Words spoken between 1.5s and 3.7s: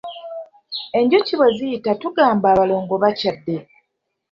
ziyita tugamba abalongo bakyadde.